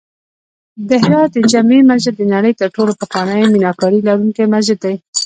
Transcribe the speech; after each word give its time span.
د 0.89 0.91
هرات 1.03 1.29
د 1.33 1.37
جمعې 1.51 1.79
مسجد 1.89 2.13
د 2.17 2.23
نړۍ 2.33 2.53
تر 2.61 2.67
ټولو 2.75 2.91
پخوانی 2.99 3.45
میناکاري 3.53 3.99
لرونکی 4.07 4.45
مسجد 4.53 4.77
دی 4.85 4.95